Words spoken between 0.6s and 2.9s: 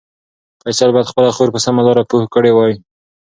فیصل باید خپله خور په سمه لاره پوه کړې وای.